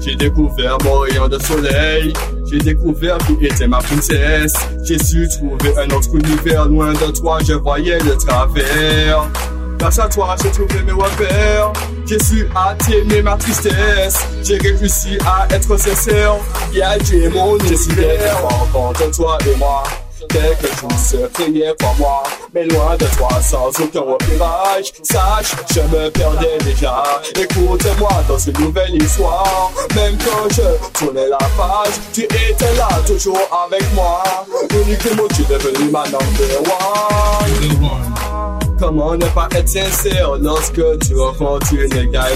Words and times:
J'ai 0.00 0.16
découvert 0.16 0.78
mon 0.84 0.98
rayon 1.00 1.28
de 1.28 1.38
soleil. 1.38 2.12
J'ai 2.50 2.58
découvert 2.58 3.18
qui 3.18 3.44
était 3.44 3.66
ma 3.66 3.78
princesse. 3.78 4.54
J'ai 4.84 4.98
su 4.98 5.28
trouver 5.28 5.76
un 5.78 5.90
autre 5.90 6.14
univers 6.14 6.66
loin 6.66 6.92
de 6.92 7.10
toi. 7.12 7.38
Je 7.46 7.52
voyais 7.54 7.98
le 8.00 8.16
travers. 8.16 9.30
Grâce 9.78 9.98
à 9.98 10.08
toi, 10.08 10.34
j'ai 10.42 10.50
trouvé 10.50 10.82
mes 10.82 10.92
repères. 10.92 11.72
J'ai 12.06 12.18
su 12.18 12.48
atténuer 12.54 13.22
ma 13.22 13.36
tristesse. 13.36 14.18
J'ai 14.42 14.58
réussi 14.58 15.18
à 15.24 15.46
être 15.54 15.76
sincère. 15.78 16.34
Yeah, 16.72 16.98
j'ai 17.04 17.28
mon 17.28 17.56
univers? 17.58 18.38
de 18.98 19.14
toi 19.14 19.38
et 19.46 19.56
moi. 19.56 19.82
Quelque 20.28 20.66
chose 20.66 20.98
se 20.98 21.16
priait 21.28 21.74
pour 21.78 21.94
moi, 21.96 22.22
mais 22.52 22.64
loin 22.64 22.96
de 22.96 23.06
toi 23.16 23.28
sans 23.40 23.68
aucun 23.68 24.00
repérage. 24.00 24.92
Sache, 25.02 25.54
je 25.72 25.80
me 25.80 26.10
perdais 26.10 26.58
déjà. 26.64 27.02
Écoute-moi 27.40 28.10
dans 28.28 28.38
une 28.38 28.58
nouvelle 28.58 29.00
histoire. 29.02 29.70
Même 29.94 30.18
quand 30.18 30.48
je 30.50 30.98
tournais 30.98 31.28
la 31.28 31.38
page, 31.38 31.94
tu 32.12 32.22
étais 32.24 32.74
là, 32.76 32.88
toujours 33.06 33.38
avec 33.66 33.84
moi. 33.94 34.22
Uniquement, 34.70 35.28
tu 35.34 35.42
es 35.42 35.58
devenu 35.58 35.90
ma 35.90 36.04
number 36.04 36.62
one. 36.62 38.07
Comment 38.78 39.16
ne 39.16 39.26
pas 39.26 39.48
être 39.54 39.68
sincère 39.68 40.36
lorsque 40.40 40.80
tu 41.00 41.16
rencontres 41.16 41.72
une 41.72 42.10
garde 42.10 42.30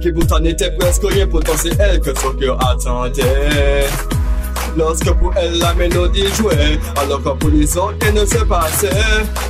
qui 0.00 0.12
pourtant 0.12 0.38
n'était 0.38 0.70
presque 0.72 1.02
rien, 1.04 1.26
pourtant 1.26 1.52
c'est 1.56 1.78
elle 1.80 2.00
que 2.00 2.10
ton 2.10 2.32
cœur 2.34 2.58
attendait. 2.64 3.86
Lorsque 4.76 5.10
pour 5.14 5.32
elle 5.36 5.58
la 5.58 5.74
mélodie 5.74 6.28
jouait, 6.34 6.78
alors 6.96 7.22
que 7.22 7.30
pour 7.30 7.50
les 7.50 7.76
autres 7.76 7.96
elle 8.06 8.14
ne 8.14 8.24
se 8.24 8.38
passait. 8.44 8.90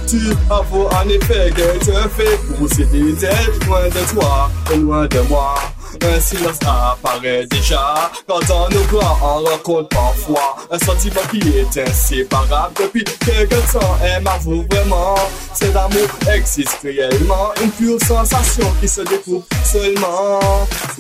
Tu 0.07 0.17
avoues 0.49 0.87
en 0.87 1.09
effet 1.09 1.53
qu'elle 1.55 1.79
te 1.79 1.93
fait 2.09 2.87
des 2.87 3.25
ailes 3.27 3.53
loin 3.67 3.83
de 3.85 4.13
toi 4.15 4.51
et 4.73 4.77
loin 4.77 5.07
de 5.07 5.21
moi. 5.29 5.55
Un 6.03 6.21
silence 6.21 6.59
apparaît 6.63 7.47
déjà 7.47 8.11
quand 8.27 8.41
on 8.51 8.69
nous 8.73 8.83
voit, 8.85 9.19
on 9.23 9.45
rencontre 9.45 9.89
parfois 9.89 10.57
un 10.71 10.79
sentiment 10.79 11.21
qui 11.31 11.41
est 11.59 11.89
inséparable 11.89 12.75
depuis 12.81 13.05
quelque 13.05 13.73
temps. 13.73 13.99
Elle 14.03 14.23
m'avoue 14.23 14.65
vraiment, 14.71 15.17
cet 15.59 15.75
amour 15.75 16.09
existe 16.33 16.79
réellement, 16.85 17.51
une 17.63 17.71
pure 17.73 17.99
sensation 18.07 18.67
qui 18.81 18.87
se 18.87 19.01
découvre 19.01 19.43
seulement 19.65 20.39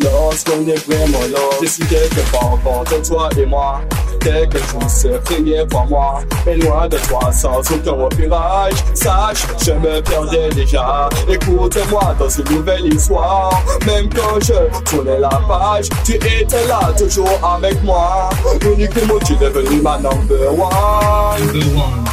lorsqu'on 0.03 0.67
est 0.67 0.85
vraiment 0.85 1.27
là. 1.33 1.39
Décidé 1.61 2.09
que 2.11 2.21
par 2.33 2.59
de 2.59 3.07
toi 3.07 3.29
et 3.39 3.47
moi, 3.47 3.81
quelque 4.21 4.59
chose 4.59 4.91
se 4.91 5.09
créait 5.19 5.65
pour 5.67 5.87
moi, 5.87 6.21
mais 6.45 6.57
loin 6.57 6.89
de 6.89 6.97
toi 7.09 7.31
sans 7.31 7.61
aucun 7.61 7.93
repérage. 7.93 8.75
Sache, 8.95 9.47
je 9.65 9.73
me 9.73 10.01
perdais 10.01 10.49
déjà. 10.49 11.09
Écoute-moi 11.29 12.17
dans 12.19 12.29
une 12.29 12.57
nouvelle 12.57 12.93
histoire, 12.93 13.63
même 13.87 14.09
quand 14.13 14.41
je 14.41 14.91
tournais 14.91 15.21
la 15.21 15.29
page, 15.29 15.89
tu 16.05 16.15
étais 16.15 16.67
là 16.67 16.93
toujours 16.99 17.39
avec 17.45 17.81
moi. 17.85 18.29
Uniquement 18.63 19.21
tu 19.25 19.35
es 19.35 19.37
devenu 19.37 19.83
ma 19.83 19.99
number 19.99 20.53
one. 20.53 21.47
Number 21.47 21.77
one. 21.77 22.08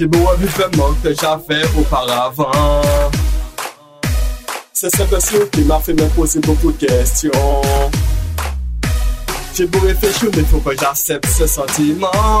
J'ai 0.00 0.06
beau 0.06 0.30
vu 0.38 0.46
vraiment 0.46 0.94
que 1.04 1.12
j'avais 1.12 1.62
auparavant. 1.78 2.80
C'est 4.72 4.88
cette 4.96 5.10
question 5.10 5.40
qui 5.52 5.60
m'a 5.60 5.78
fait 5.78 5.92
me 5.92 6.08
poser 6.16 6.40
beaucoup 6.40 6.72
de 6.72 6.86
questions. 6.86 7.30
J'ai 9.54 9.66
beau 9.66 9.78
réfléchir, 9.80 10.30
mais 10.34 10.42
faut 10.44 10.56
que 10.60 10.74
j'accepte 10.74 11.26
ce 11.26 11.46
sentiment. 11.46 12.40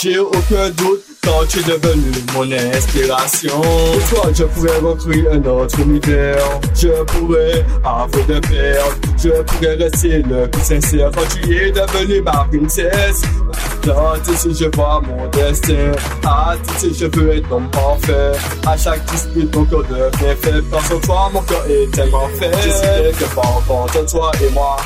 J'ai 0.00 0.20
aucun 0.20 0.70
doute 0.76 1.02
quand 1.24 1.44
tu 1.48 1.58
es 1.58 1.62
devenu 1.64 2.12
mon 2.34 2.50
inspiration. 2.52 3.60
Toi, 4.08 4.30
je 4.32 4.44
pourrais 4.44 4.78
recréer 4.78 5.28
un 5.28 5.44
autre 5.46 5.80
univers. 5.80 6.38
Je 6.72 7.02
pourrais 7.02 7.64
avouer 7.84 8.22
de 8.28 8.38
perdre. 8.38 8.96
Je 9.20 9.42
pourrais 9.42 9.74
rester 9.74 10.22
le 10.22 10.46
plus 10.46 10.62
sincère 10.62 11.10
quand 11.12 11.26
tu 11.34 11.52
es 11.52 11.72
devenu 11.72 12.22
ma 12.22 12.46
princesse. 12.48 13.22
Dans 13.84 14.12
tes 14.22 14.54
je 14.54 14.76
vois 14.76 15.00
mon 15.00 15.26
destin. 15.28 15.92
À 16.24 16.54
tes 16.78 16.92
je 16.92 17.06
veux 17.06 17.36
être 17.36 17.48
ton 17.48 17.62
parfait. 17.68 18.32
À 18.66 18.76
chaque 18.76 19.04
dispute, 19.06 19.54
mon 19.54 19.64
cœur 19.64 19.82
devient 19.84 20.36
faible. 20.42 20.64
Parce 20.70 20.88
que 20.88 20.94
toi, 21.06 21.30
mon 21.32 21.42
cœur 21.42 21.64
est 21.68 21.90
tellement 21.90 22.28
fait. 22.38 22.52
J'ai 22.62 23.12
que 23.12 23.34
par 23.34 23.54
rapport 23.54 23.86
de 23.94 24.08
toi 24.08 24.30
et 24.42 24.50
moi. 24.50 24.76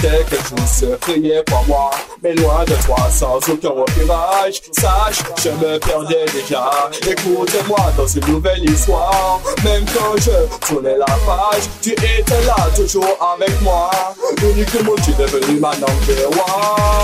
Quelque 0.00 0.36
chose 0.36 0.68
se 0.70 0.86
priait 0.96 1.42
pour 1.44 1.64
moi, 1.66 1.90
mais 2.22 2.34
loin 2.34 2.64
de 2.64 2.74
toi 2.84 2.96
sans 3.10 3.36
aucun 3.36 3.70
repérage. 3.70 4.60
Sache, 4.72 5.22
je 5.42 5.50
me 5.50 5.78
perdais 5.78 6.26
déjà. 6.32 6.70
Écoute-moi 7.08 7.78
dans 7.96 8.06
une 8.06 8.26
nouvelle 8.26 8.68
histoire. 8.68 9.40
Même 9.62 9.84
quand 9.86 10.16
je 10.18 10.66
tournais 10.66 10.96
la 10.98 11.06
page, 11.06 11.64
tu 11.80 11.92
étais 11.92 12.44
là 12.46 12.56
toujours 12.74 13.16
avec 13.34 13.60
moi. 13.62 13.90
Uniquement 14.42 14.94
tu 15.02 15.10
es 15.10 15.14
devenu 15.14 15.60
ma 15.60 15.70
number 15.76 16.28
one. 16.30 17.03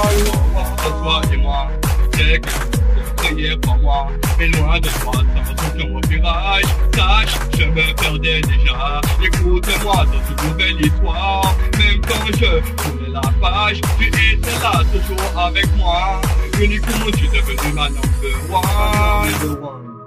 Moi, 2.30 2.38
quelque 2.38 3.16
priait 3.16 3.56
pour 3.56 3.76
moi, 3.78 4.06
mais 4.38 4.46
loin 4.48 4.78
de 4.78 4.88
toi 4.88 5.12
sans 5.12 5.52
aucun 5.52 5.94
repérage. 5.94 6.62
Sache, 6.94 7.34
je 7.58 7.64
me 7.64 7.94
perdais 7.94 8.40
déjà. 8.42 9.00
Écoute-moi 9.20 10.06
dans 10.06 10.44
une 10.44 10.50
nouvelle 10.50 10.86
histoire. 10.86 11.56
Même 11.78 12.00
quand 12.02 12.26
je 12.26 12.82
tournais 12.82 13.12
la 13.12 13.20
page, 13.40 13.80
tu 13.98 14.06
étais 14.06 14.38
là 14.62 14.82
toujours 14.92 15.40
avec 15.40 15.66
moi. 15.76 16.20
Uniquement 16.60 17.10
tu 17.16 17.24
es 17.24 17.40
devenu 17.40 17.72
ma 17.74 17.88
number 17.88 18.36
one. 18.48 19.99